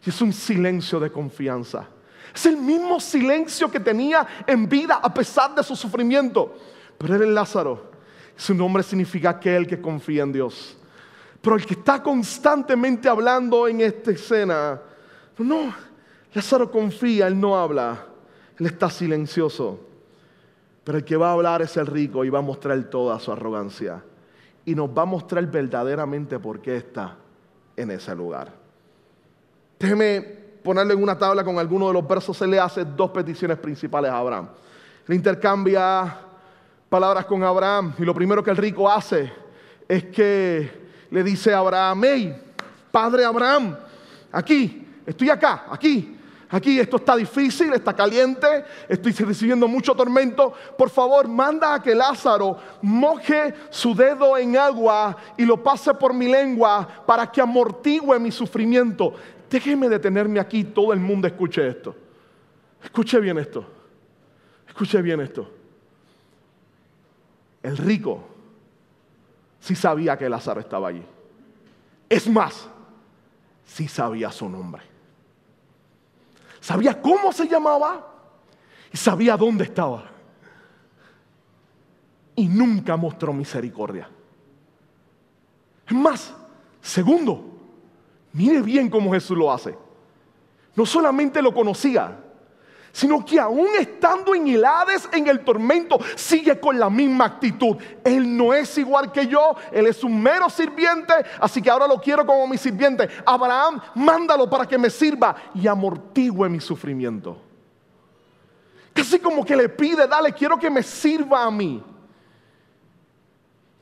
[0.05, 1.89] y es un silencio de confianza.
[2.35, 6.57] Es el mismo silencio que tenía en vida a pesar de su sufrimiento.
[6.99, 7.91] Pero él es Lázaro.
[8.37, 10.77] Su nombre significa aquel que confía en Dios.
[11.41, 14.81] Pero el que está constantemente hablando en esta escena,
[15.39, 15.75] no,
[16.33, 18.07] Lázaro confía, él no habla.
[18.63, 19.81] Él está silencioso.
[20.85, 23.33] Pero el que va a hablar es el rico y va a mostrar toda su
[23.33, 24.05] arrogancia.
[24.65, 27.17] Y nos va a mostrar verdaderamente por qué está
[27.77, 28.53] en ese lugar.
[29.81, 30.21] Déjeme
[30.63, 32.41] ponerle en una tabla con alguno de los versos.
[32.43, 34.47] Él le hace dos peticiones principales a Abraham.
[35.09, 36.19] Le intercambia
[36.89, 37.95] palabras con Abraham.
[37.99, 39.33] Y lo primero que el rico hace
[39.89, 40.71] es que
[41.11, 42.43] le dice a Abraham, hey,
[42.93, 43.77] padre Abraham,
[44.31, 46.17] aquí, estoy acá, aquí,
[46.53, 48.47] Aquí esto está difícil, está caliente,
[48.87, 50.53] estoy recibiendo mucho tormento.
[50.77, 56.13] Por favor, manda a que Lázaro moje su dedo en agua y lo pase por
[56.13, 59.15] mi lengua para que amortigüe mi sufrimiento.
[59.49, 61.97] Déjeme detenerme aquí, todo el mundo escuche esto.
[62.85, 63.65] Escuche bien esto.
[64.69, 65.51] Escuche bien esto.
[67.63, 68.25] El rico
[69.59, 71.05] sí sabía que Lázaro estaba allí.
[72.11, 72.69] Es más,
[73.65, 74.92] sí sabía su nombre
[76.63, 78.07] sabía cómo se llamaba
[78.91, 80.05] y sabía dónde estaba.
[82.37, 84.09] Y nunca mostró misericordia.
[85.87, 86.35] Es más,
[86.81, 87.45] segundo,
[88.33, 89.77] mire bien cómo Jesús lo hace.
[90.75, 92.17] No solamente lo conocía,
[92.93, 97.77] sino que aún estando en el Hades, en el tormento, sigue con la misma actitud.
[98.05, 101.99] Él no es igual que yo, él es un mero sirviente, así que ahora lo
[101.99, 103.09] quiero como mi sirviente.
[103.25, 107.39] Abraham, mándalo para que me sirva y amortigüe mi sufrimiento.
[108.93, 111.83] Casi como que le pide, dale, quiero que me sirva a mí.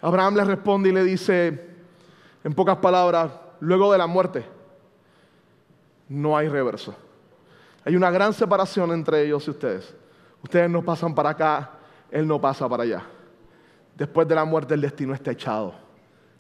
[0.01, 1.69] Abraham le responde y le dice,
[2.45, 4.47] en pocas palabras, luego de la muerte,
[6.09, 6.95] no hay reverso.
[7.85, 9.95] Hay una gran separación entre ellos y ustedes.
[10.43, 11.71] Ustedes no pasan para acá,
[12.11, 13.03] Él no pasa para allá.
[13.97, 15.75] Después de la muerte el destino está echado,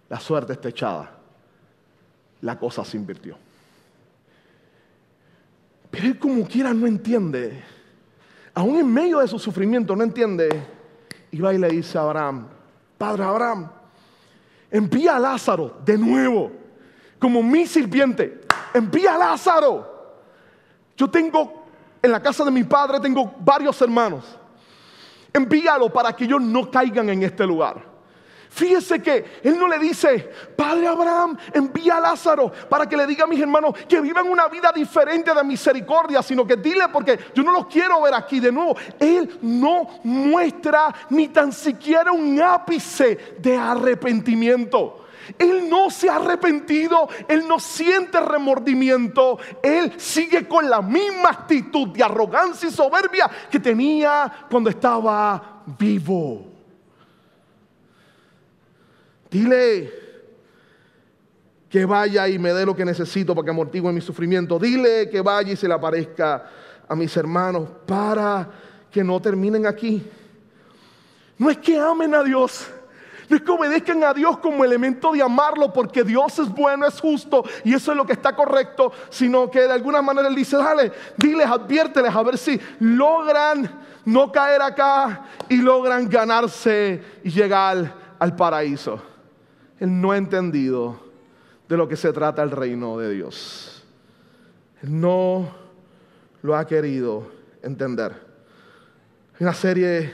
[0.09, 1.11] la suerte está echada,
[2.41, 3.37] la cosa se invirtió.
[5.91, 7.63] Pero Él como quiera no entiende,
[8.55, 10.49] aún en medio de su sufrimiento no entiende,
[11.31, 12.47] y va y le dice a Abraham,
[12.97, 13.71] Padre Abraham,
[14.71, 16.53] envía a Lázaro de nuevo,
[17.19, 18.41] como mi sirviente,
[18.73, 19.90] envía a Lázaro
[21.01, 21.65] yo tengo
[22.03, 24.23] en la casa de mi padre, tengo varios hermanos.
[25.33, 27.89] Envíalo para que ellos no caigan en este lugar.
[28.51, 33.25] Fíjese que él no le dice, Padre Abraham, envía a Lázaro para que le diga
[33.25, 37.43] a mis hermanos que vivan una vida diferente de misericordia, sino que dile porque yo
[37.43, 38.77] no los quiero ver aquí de nuevo.
[38.99, 45.07] Él no muestra ni tan siquiera un ápice de arrepentimiento.
[45.39, 51.89] Él no se ha arrepentido, él no siente remordimiento, él sigue con la misma actitud
[51.89, 56.47] de arrogancia y soberbia que tenía cuando estaba vivo.
[59.31, 59.93] Dile
[61.69, 64.59] que vaya y me dé lo que necesito para que amortigue mi sufrimiento.
[64.59, 66.51] Dile que vaya y se le aparezca
[66.89, 68.49] a mis hermanos para
[68.91, 70.05] que no terminen aquí.
[71.39, 72.69] No es que amen a Dios
[73.31, 77.01] no es que obedezcan a Dios como elemento de amarlo porque Dios es bueno, es
[77.01, 80.57] justo y eso es lo que está correcto, sino que de alguna manera Él dice,
[80.57, 83.71] dale, diles, adviérteles a ver si logran
[84.05, 89.01] no caer acá y logran ganarse y llegar al paraíso.
[89.79, 90.99] Él no ha entendido
[91.69, 93.85] de lo que se trata el reino de Dios.
[94.83, 95.55] Él no
[96.43, 97.31] lo ha querido
[97.63, 98.11] entender.
[99.35, 100.13] Hay una serie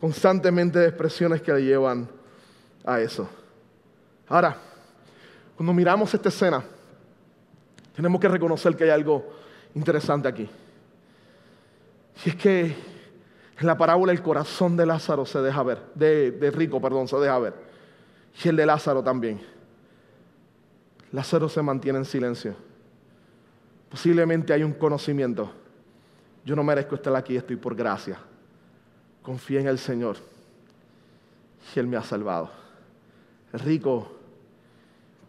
[0.00, 2.21] constantemente de expresiones que le llevan
[2.84, 3.28] a eso.
[4.28, 4.56] Ahora,
[5.56, 6.62] cuando miramos esta escena,
[7.94, 9.32] tenemos que reconocer que hay algo
[9.74, 10.48] interesante aquí.
[12.24, 12.64] Y es que
[13.58, 17.16] en la parábola el corazón de Lázaro se deja ver, de, de Rico, perdón, se
[17.16, 17.54] deja ver.
[18.42, 19.40] Y el de Lázaro también.
[21.12, 22.56] Lázaro se mantiene en silencio.
[23.90, 25.52] Posiblemente hay un conocimiento.
[26.44, 28.18] Yo no merezco estar aquí, estoy por gracia.
[29.20, 30.16] Confía en el Señor.
[31.74, 32.62] Y Él me ha salvado
[33.52, 34.10] rico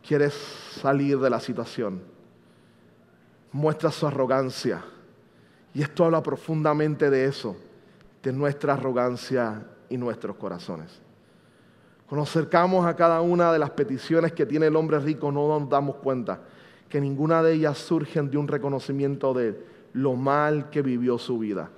[0.06, 2.02] quiere salir de la situación.
[3.52, 4.84] Muestra su arrogancia.
[5.74, 7.56] Y esto habla profundamente de eso,
[8.22, 11.02] de nuestra arrogancia y nuestros corazones.
[12.08, 15.70] Cuando acercamos a cada una de las peticiones que tiene el hombre rico, no nos
[15.70, 16.42] damos cuenta
[16.88, 19.60] que ninguna de ellas surgen de un reconocimiento de
[19.94, 21.70] lo mal que vivió su vida.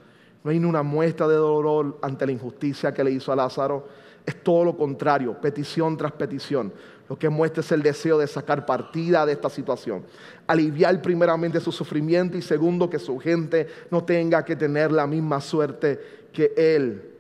[0.44, 3.88] No hay ni una muestra de dolor ante la injusticia que le hizo a Lázaro,
[4.26, 6.74] es todo lo contrario, petición tras petición.
[7.08, 10.04] Lo que muestra es el deseo de sacar partida de esta situación.
[10.48, 15.40] Aliviar primeramente su sufrimiento y segundo que su gente no tenga que tener la misma
[15.40, 17.12] suerte que él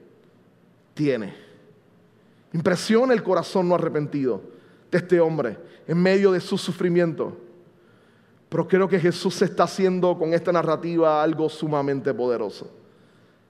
[0.95, 1.35] tiene.
[2.53, 4.41] Impresiona el corazón no arrepentido
[4.89, 7.37] de este hombre en medio de su sufrimiento.
[8.49, 12.71] Pero creo que Jesús está haciendo con esta narrativa algo sumamente poderoso.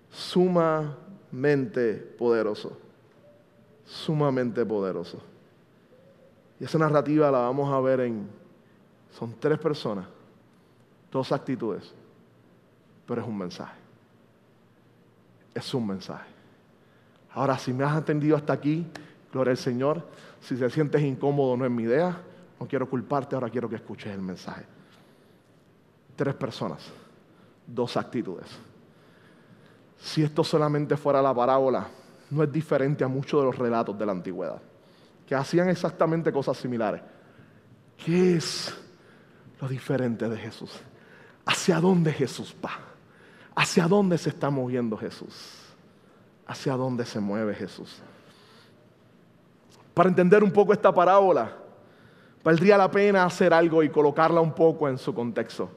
[0.09, 2.84] Sumamente poderoso
[3.85, 5.21] sumamente poderoso.
[6.59, 8.27] Y esa narrativa la vamos a ver en,
[9.11, 10.07] son tres personas,
[11.11, 11.93] dos actitudes,
[13.05, 13.77] pero es un mensaje.
[15.53, 16.29] Es un mensaje.
[17.33, 18.85] Ahora, si me has atendido hasta aquí,
[19.31, 20.05] gloria al Señor,
[20.41, 22.17] si te sientes incómodo, no es mi idea,
[22.59, 24.63] no quiero culparte, ahora quiero que escuches el mensaje.
[26.15, 26.79] Tres personas,
[27.67, 28.47] dos actitudes.
[29.97, 31.87] Si esto solamente fuera la parábola,
[32.35, 34.61] no es diferente a muchos de los relatos de la antigüedad,
[35.25, 37.01] que hacían exactamente cosas similares.
[37.97, 38.75] ¿Qué es
[39.61, 40.71] lo diferente de Jesús?
[41.45, 42.71] ¿Hacia dónde Jesús va?
[43.55, 45.33] ¿Hacia dónde se está moviendo Jesús?
[46.45, 48.01] ¿Hacia dónde se mueve Jesús?
[49.93, 51.55] Para entender un poco esta parábola,
[52.43, 55.69] valdría la pena hacer algo y colocarla un poco en su contexto.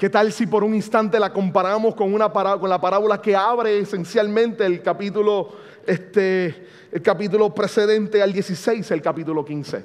[0.00, 3.80] ¿Qué tal si por un instante la comparamos con, una con la parábola que abre
[3.80, 5.50] esencialmente el capítulo,
[5.86, 9.84] este, el capítulo precedente al 16, el capítulo 15?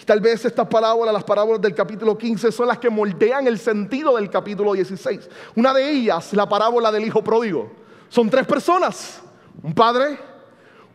[0.00, 3.58] Y tal vez estas parábolas, las parábolas del capítulo 15, son las que moldean el
[3.58, 5.28] sentido del capítulo 16.
[5.56, 7.70] Una de ellas, la parábola del hijo pródigo.
[8.08, 9.20] Son tres personas,
[9.62, 10.18] un padre,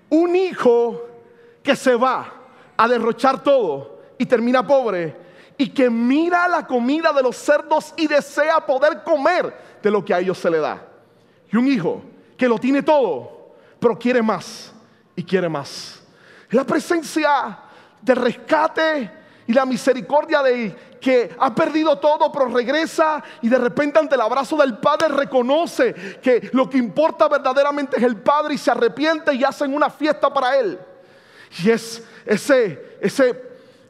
[0.09, 1.05] un hijo
[1.61, 2.33] que se va
[2.75, 5.22] a derrochar todo y termina pobre
[5.57, 10.13] y que mira la comida de los cerdos y desea poder comer de lo que
[10.13, 10.81] a ellos se le da.
[11.51, 12.01] Y un hijo
[12.37, 14.73] que lo tiene todo, pero quiere más
[15.15, 16.01] y quiere más.
[16.49, 17.59] La presencia
[18.01, 19.11] de rescate
[19.47, 24.21] y la misericordia de que ha perdido todo, pero regresa y de repente ante el
[24.21, 29.33] abrazo del Padre reconoce que lo que importa verdaderamente es el Padre y se arrepiente
[29.33, 30.79] y hacen una fiesta para Él.
[31.61, 33.41] Y es ese, ese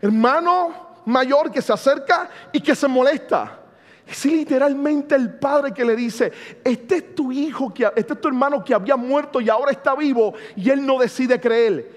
[0.01, 3.59] hermano mayor que se acerca y que se molesta.
[4.05, 6.31] Es literalmente el padre que le dice,
[6.63, 9.95] este es tu hijo, que, este es tu hermano que había muerto y ahora está
[9.95, 11.89] vivo y él no decide creer.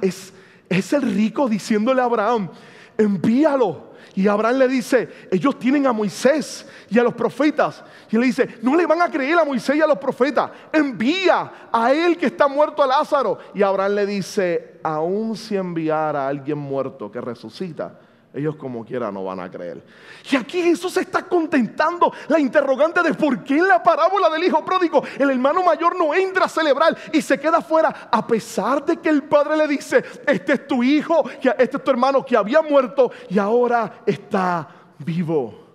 [0.00, 2.50] es, el rico diciéndole a Abraham,
[2.98, 3.90] envíalo.
[4.16, 7.84] Y Abraham le dice, ellos tienen a Moisés y a los profetas.
[8.10, 10.50] Y él le dice, no le van a creer a Moisés y a los profetas.
[10.72, 13.38] Envía a él que está muerto a Lázaro.
[13.54, 18.00] Y Abraham le dice, aún si enviara a alguien muerto que resucita,
[18.32, 19.82] ellos como quiera no van a creer.
[20.30, 24.64] Y aquí Jesús está contentando la interrogante de por qué en la parábola del hijo
[24.64, 28.98] pródigo el hermano mayor no entra a celebrar y se queda fuera a pesar de
[28.98, 32.62] que el padre le dice, este es tu hijo, este es tu hermano que había
[32.62, 35.66] muerto y ahora está vivo.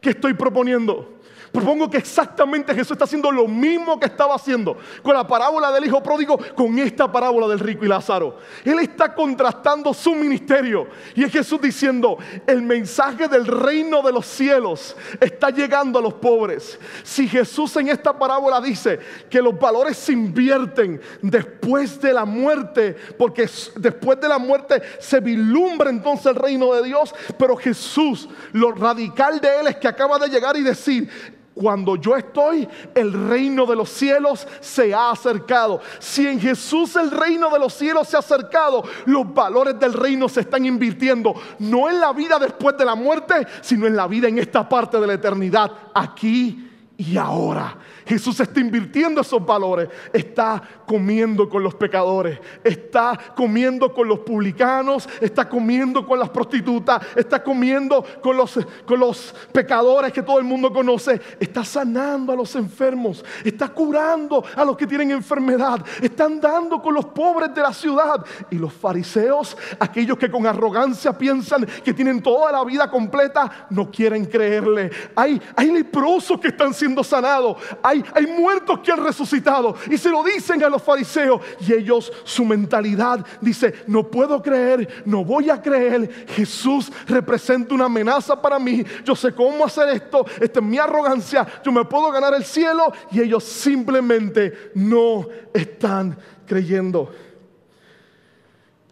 [0.00, 1.13] ¿Qué estoy proponiendo?
[1.54, 5.84] Propongo que exactamente Jesús está haciendo lo mismo que estaba haciendo con la parábola del
[5.84, 8.38] hijo pródigo, con esta parábola del rico y Lázaro.
[8.64, 14.26] Él está contrastando su ministerio y es Jesús diciendo, el mensaje del reino de los
[14.26, 16.76] cielos está llegando a los pobres.
[17.04, 18.98] Si Jesús en esta parábola dice
[19.30, 25.20] que los valores se invierten después de la muerte, porque después de la muerte se
[25.20, 30.18] vislumbra entonces el reino de Dios, pero Jesús, lo radical de él es que acaba
[30.18, 35.80] de llegar y decir, cuando yo estoy, el reino de los cielos se ha acercado.
[36.00, 40.28] Si en Jesús el reino de los cielos se ha acercado, los valores del reino
[40.28, 44.28] se están invirtiendo, no en la vida después de la muerte, sino en la vida
[44.28, 47.76] en esta parte de la eternidad, aquí y ahora.
[48.06, 55.08] Jesús está invirtiendo esos valores, está comiendo con los pecadores, está comiendo con los publicanos,
[55.20, 60.44] está comiendo con las prostitutas, está comiendo con los, con los pecadores que todo el
[60.44, 66.24] mundo conoce, está sanando a los enfermos, está curando a los que tienen enfermedad, está
[66.24, 68.24] andando con los pobres de la ciudad.
[68.50, 73.90] Y los fariseos, aquellos que con arrogancia piensan que tienen toda la vida completa, no
[73.90, 74.90] quieren creerle.
[75.14, 79.76] Hay, hay leprosos que están siendo sanados, hay, hay muertos que han resucitado.
[79.90, 81.40] Y se lo dicen a los fariseos.
[81.60, 87.86] Y ellos, su mentalidad dice, no puedo creer, no voy a creer, Jesús representa una
[87.86, 92.10] amenaza para mí, yo sé cómo hacer esto, esta es mi arrogancia, yo me puedo
[92.10, 97.12] ganar el cielo y ellos simplemente no están creyendo.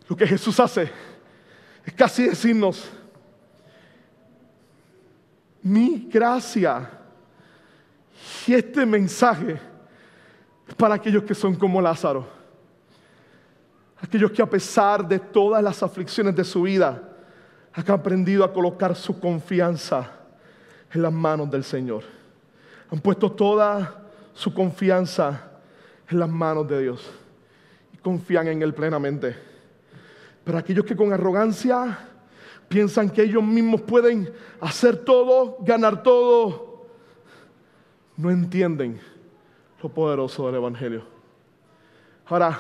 [0.09, 0.91] Lo que Jesús hace
[1.85, 2.89] es casi decirnos,
[5.63, 7.02] mi gracia
[8.47, 9.61] y este mensaje
[10.77, 12.27] para aquellos que son como Lázaro.
[14.01, 17.11] Aquellos que a pesar de todas las aflicciones de su vida,
[17.73, 20.11] han aprendido a colocar su confianza
[20.93, 22.05] en las manos del Señor.
[22.91, 24.03] Han puesto toda
[24.35, 25.51] su confianza
[26.09, 27.11] en las manos de Dios
[27.95, 29.37] y confían en Él plenamente.
[30.45, 31.99] Pero aquellos que con arrogancia
[32.69, 36.72] piensan que ellos mismos pueden hacer todo, ganar todo,
[38.23, 39.01] no entienden
[39.83, 41.03] lo poderoso del Evangelio.
[42.27, 42.57] Ahora,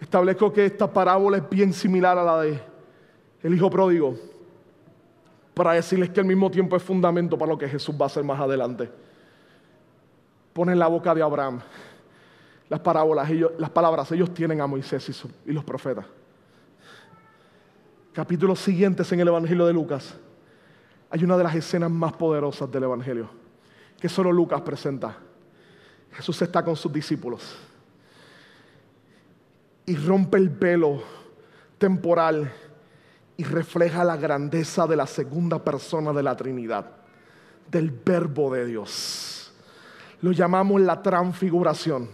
[0.00, 2.60] establezco que esta parábola es bien similar a la de
[3.42, 4.16] el hijo pródigo,
[5.52, 8.22] para decirles que al mismo tiempo es fundamento para lo que Jesús va a hacer
[8.22, 8.88] más adelante.
[10.52, 11.60] Pone en la boca de Abraham
[12.68, 13.28] las parábolas,
[13.58, 16.04] las palabras, ellos tienen a Moisés y, y los profetas.
[18.12, 20.16] Capítulos siguientes en el Evangelio de Lucas,
[21.10, 23.28] hay una de las escenas más poderosas del Evangelio,
[24.00, 25.16] que solo Lucas presenta.
[26.12, 27.56] Jesús está con sus discípulos
[29.84, 31.02] y rompe el velo
[31.78, 32.52] temporal
[33.36, 36.90] y refleja la grandeza de la segunda persona de la Trinidad,
[37.70, 39.52] del verbo de Dios.
[40.22, 42.08] Lo llamamos la transfiguración.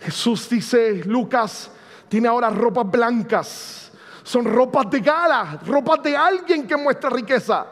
[0.00, 1.70] Jesús dice, Lucas,
[2.08, 3.92] tiene ahora ropas blancas.
[4.22, 7.66] Son ropas de gala, ropas de alguien que muestra riqueza.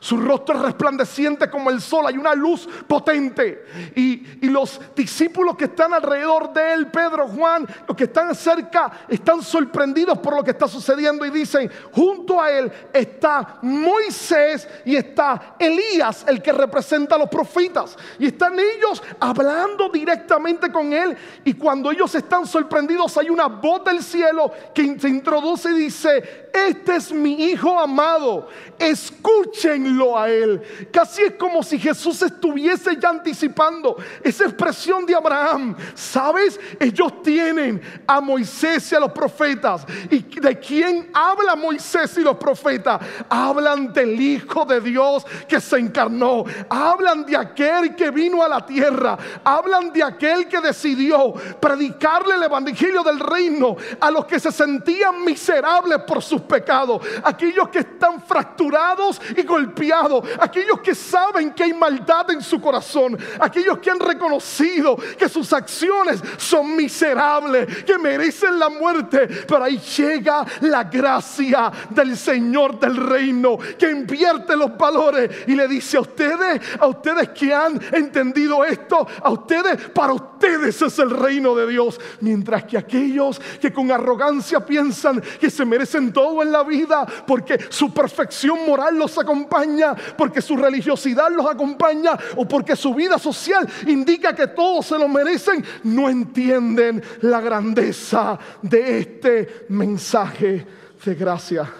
[0.00, 3.64] Su rostro es resplandeciente como el sol, hay una luz potente.
[3.94, 9.42] Y, los discípulos que están alrededor de él, Pedro, Juan, los que están cerca, están
[9.42, 15.56] sorprendidos por lo que está sucediendo y dicen, junto a él está Moisés y está
[15.58, 17.96] Elías, el que representa a los profetas.
[18.18, 21.16] Y están ellos hablando directamente con él.
[21.44, 26.47] Y cuando ellos están sorprendidos, hay una voz del cielo que se introduce y dice,
[26.66, 28.48] este es mi hijo amado,
[28.78, 30.60] escúchenlo a él.
[30.92, 35.76] Casi es como si Jesús estuviese ya anticipando esa expresión de Abraham.
[35.94, 36.58] ¿Sabes?
[36.78, 39.86] Ellos tienen a Moisés y a los profetas.
[40.10, 43.00] ¿Y de quién habla Moisés y los profetas?
[43.28, 46.44] Hablan del Hijo de Dios que se encarnó.
[46.68, 49.18] Hablan de aquel que vino a la tierra.
[49.44, 55.24] Hablan de aquel que decidió predicarle el evangelio del reino a los que se sentían
[55.24, 61.72] miserables por sus pecados, aquellos que están fracturados y golpeados, aquellos que saben que hay
[61.72, 68.58] maldad en su corazón, aquellos que han reconocido que sus acciones son miserables, que merecen
[68.58, 75.30] la muerte, pero ahí llega la gracia del Señor del reino que invierte los valores
[75.46, 80.80] y le dice a ustedes, a ustedes que han entendido esto, a ustedes, para ustedes
[80.82, 86.12] es el reino de Dios, mientras que aquellos que con arrogancia piensan que se merecen
[86.12, 92.12] todo en la vida porque su perfección moral los acompaña, porque su religiosidad los acompaña
[92.36, 98.38] o porque su vida social indica que todos se lo merecen, no entienden la grandeza
[98.62, 100.66] de este mensaje
[101.04, 101.70] de gracia.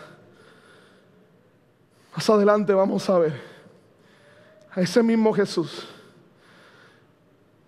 [2.14, 3.40] Más adelante vamos a ver
[4.72, 5.86] a ese mismo Jesús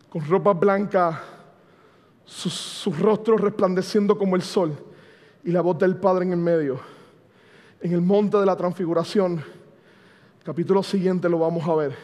[0.08, 1.22] con ropa blanca,
[2.24, 4.89] su, su rostro resplandeciendo como el sol
[5.44, 6.80] y la voz del Padre en el medio.
[7.80, 9.42] En el monte de la transfiguración,
[10.44, 11.96] capítulo siguiente lo vamos a ver,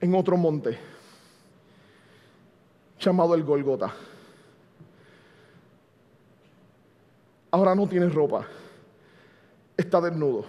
[0.00, 0.78] en otro monte,
[3.00, 3.94] llamado el Golgota.
[7.50, 8.46] Ahora no tiene ropa,
[9.76, 10.44] está desnudo.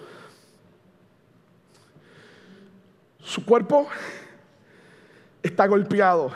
[3.20, 3.88] Su cuerpo
[5.42, 6.32] está golpeado.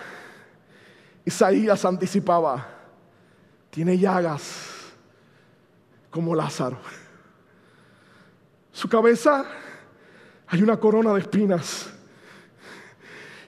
[1.26, 2.66] Isaías anticipaba,
[3.72, 4.79] tiene llagas
[6.10, 6.78] como Lázaro.
[8.72, 9.46] Su cabeza
[10.48, 11.90] hay una corona de espinas.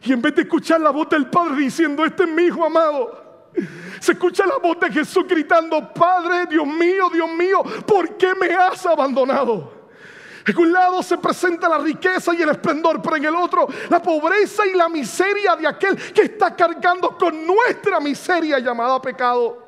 [0.04, 3.50] Y en vez de escuchar la voz del Padre diciendo, este es mi hijo amado,
[4.00, 8.48] se escucha la voz de Jesús gritando, Padre, Dios mío, Dios mío, ¿por qué me
[8.48, 9.82] has abandonado?
[10.46, 14.02] En un lado se presenta la riqueza y el esplendor, pero en el otro la
[14.02, 19.61] pobreza y la miseria de aquel que está cargando con nuestra miseria llamada pecado.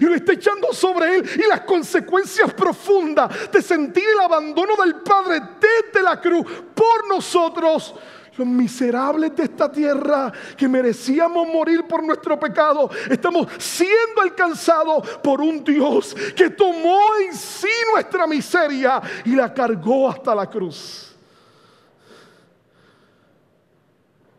[0.00, 4.96] Y lo está echando sobre él y las consecuencias profundas de sentir el abandono del
[4.96, 6.44] Padre desde la cruz
[6.74, 7.94] por nosotros,
[8.36, 15.40] los miserables de esta tierra que merecíamos morir por nuestro pecado, estamos siendo alcanzados por
[15.40, 21.16] un Dios que tomó en sí nuestra miseria y la cargó hasta la cruz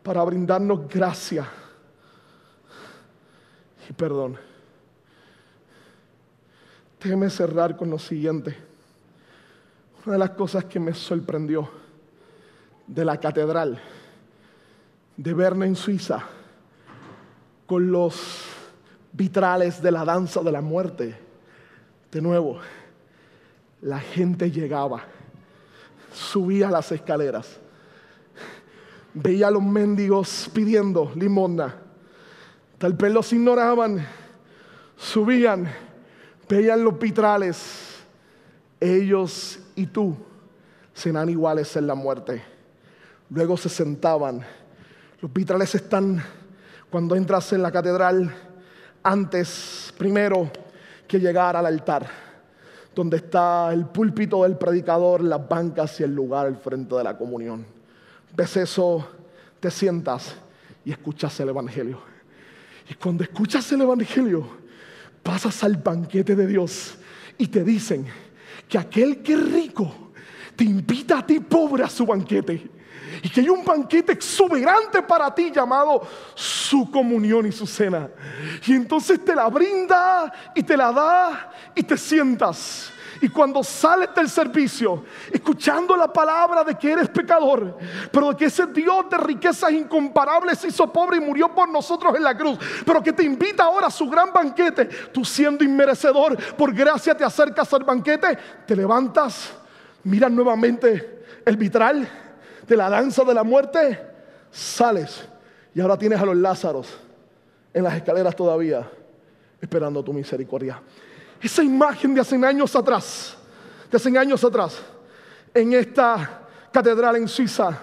[0.02, 1.46] para brindarnos gracia
[3.88, 4.49] y perdón.
[7.02, 8.54] Déjeme cerrar con lo siguiente.
[10.04, 11.66] Una de las cosas que me sorprendió
[12.86, 13.80] de la catedral
[15.16, 16.22] de Berna en Suiza,
[17.64, 18.42] con los
[19.12, 21.16] vitrales de la danza de la muerte,
[22.12, 22.58] de nuevo,
[23.80, 25.02] la gente llegaba,
[26.12, 27.58] subía las escaleras,
[29.14, 31.76] veía a los mendigos pidiendo limosna,
[32.76, 34.06] tal vez los ignoraban,
[34.98, 35.66] subían
[36.50, 37.94] veían los vitrales,
[38.80, 40.16] ellos y tú
[40.92, 42.42] serán iguales en la muerte.
[43.30, 44.44] Luego se sentaban.
[45.20, 46.20] Los vitrales están
[46.90, 48.34] cuando entras en la catedral
[49.04, 50.50] antes, primero
[51.06, 52.08] que llegar al altar,
[52.96, 57.16] donde está el púlpito del predicador, las bancas y el lugar al frente de la
[57.16, 57.64] comunión.
[58.34, 59.08] Ves eso,
[59.60, 60.34] te sientas
[60.84, 62.00] y escuchas el Evangelio.
[62.88, 64.59] Y cuando escuchas el Evangelio,
[65.22, 66.94] pasas al banquete de Dios
[67.38, 68.06] y te dicen
[68.68, 69.92] que aquel que es rico
[70.56, 72.70] te invita a ti pobre a su banquete.
[73.22, 78.08] Y que hay un banquete exuberante para ti llamado su comunión y su cena.
[78.66, 82.92] Y entonces te la brinda y te la da y te sientas.
[83.20, 87.76] Y cuando sales del servicio, escuchando la palabra de que eres pecador,
[88.10, 92.14] pero de que ese Dios de riquezas incomparables se hizo pobre y murió por nosotros
[92.16, 96.36] en la cruz, pero que te invita ahora a su gran banquete, tú siendo inmerecedor,
[96.54, 99.52] por gracia te acercas al banquete, te levantas,
[100.04, 102.08] miras nuevamente el vitral
[102.66, 104.06] de la danza de la muerte,
[104.50, 105.28] sales
[105.74, 106.88] y ahora tienes a los Lázaros
[107.72, 108.88] en las escaleras todavía,
[109.60, 110.80] esperando tu misericordia.
[111.40, 113.36] Esa imagen de hace años atrás,
[113.90, 114.80] de hace años atrás,
[115.54, 117.78] en esta catedral en Suiza,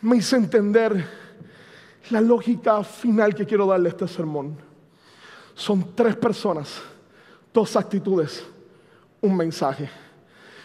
[0.00, 1.06] me hizo entender
[2.10, 4.56] la lógica final que quiero darle a este sermón.
[5.54, 6.80] Son tres personas,
[7.52, 8.44] dos actitudes,
[9.20, 9.88] un mensaje.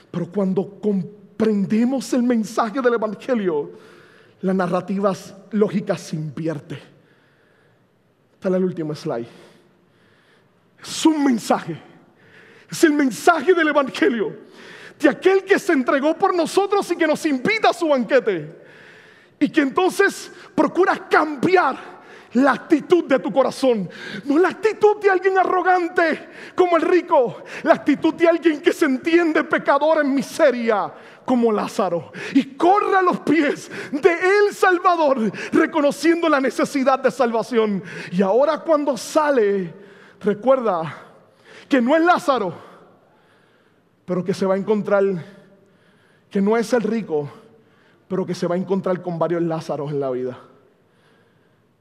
[0.10, 3.72] Pero cuando comprendemos el mensaje del Evangelio,
[4.42, 5.14] la narrativa
[5.52, 6.80] lógica se invierte.
[8.34, 9.28] Está el último slide.
[10.82, 11.89] Es un mensaje.
[12.70, 14.36] Es el mensaje del Evangelio.
[15.00, 18.60] De aquel que se entregó por nosotros y que nos invita a su banquete.
[19.40, 22.00] Y que entonces procura cambiar
[22.34, 23.90] la actitud de tu corazón.
[24.26, 27.44] No la actitud de alguien arrogante como el rico.
[27.64, 30.94] La actitud de alguien que se entiende pecador en miseria
[31.26, 32.12] como Lázaro.
[32.34, 37.84] Y corre a los pies de el Salvador reconociendo la necesidad de salvación.
[38.12, 39.74] Y ahora cuando sale,
[40.20, 41.09] recuerda
[41.70, 42.54] que no es Lázaro,
[44.04, 45.04] pero que se va a encontrar,
[46.30, 47.30] que no es el rico,
[48.08, 50.40] pero que se va a encontrar con varios Lázaros en la vida.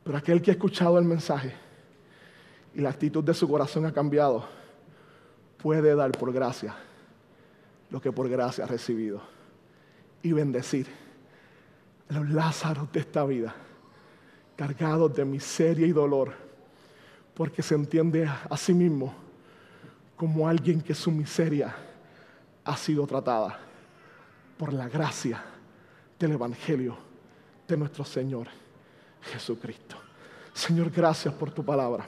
[0.05, 1.55] Pero aquel que ha escuchado el mensaje
[2.75, 4.47] y la actitud de su corazón ha cambiado,
[5.57, 6.77] puede dar por gracia
[7.91, 9.23] lo que por gracia ha recibido
[10.23, 10.87] y bendecir
[12.11, 13.55] a los Lázaros de esta vida,
[14.55, 16.35] cargados de miseria y dolor,
[17.33, 19.28] porque se entiende a sí mismo
[20.19, 21.75] como alguien que su miseria
[22.65, 23.59] ha sido tratada
[24.59, 25.43] por la gracia
[26.19, 26.99] del Evangelio
[27.67, 28.49] de nuestro Señor.
[29.23, 29.97] Jesucristo.
[30.53, 32.07] Señor, gracias por tu palabra.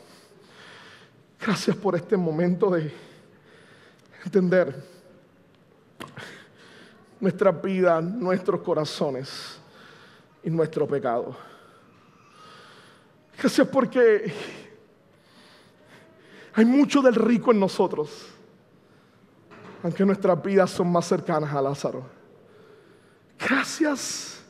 [1.40, 2.92] Gracias por este momento de
[4.24, 4.84] entender
[7.20, 9.58] nuestra vida, nuestros corazones
[10.42, 11.36] y nuestro pecado.
[13.38, 14.32] Gracias porque
[16.60, 18.26] hay mucho del rico en nosotros,
[19.82, 22.04] aunque nuestras vidas son más cercanas a Lázaro.
[23.38, 24.42] Gracias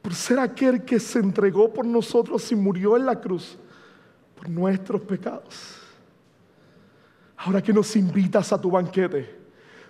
[0.00, 3.58] por ser aquel que se entregó por nosotros y murió en la cruz
[4.36, 5.74] por nuestros pecados.
[7.38, 9.36] Ahora que nos invitas a tu banquete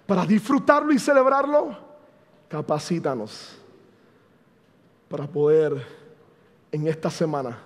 [0.07, 1.77] para disfrutarlo y celebrarlo,
[2.49, 3.59] capacítanos
[5.07, 5.85] para poder
[6.73, 7.59] en esta semana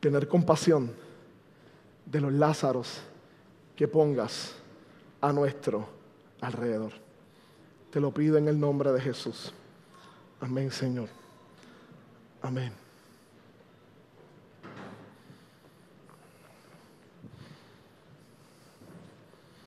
[0.00, 1.04] tener compasión
[2.06, 3.00] de los Lázaros
[3.74, 4.54] que pongas
[5.20, 5.86] a nuestro
[6.40, 6.92] alrededor.
[7.90, 9.52] Te lo pido en el nombre de Jesús.
[10.40, 11.08] Amén, Señor.
[12.42, 12.85] Amén.